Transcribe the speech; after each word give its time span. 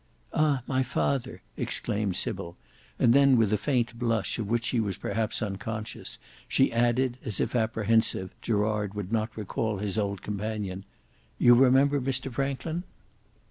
"Ah! 0.33 0.63
my 0.65 0.81
father," 0.81 1.43
exclaimed 1.57 2.15
Sybil, 2.15 2.57
and 2.97 3.13
then 3.13 3.37
with 3.37 3.53
a 3.53 3.57
faint 3.59 3.99
blush 3.99 4.39
of 4.39 4.47
which 4.47 4.65
she 4.65 4.79
was 4.79 4.97
perhaps 4.97 5.43
unconscious, 5.43 6.17
she 6.47 6.73
added, 6.73 7.19
as 7.23 7.39
if 7.39 7.55
apprehensive 7.55 8.33
Gerard 8.41 8.95
would 8.95 9.11
not 9.11 9.37
recall 9.37 9.77
his 9.77 9.99
old 9.99 10.23
companion, 10.23 10.85
"you 11.37 11.53
remember 11.53 12.01
Mr 12.01 12.33
Franklin?" 12.33 12.81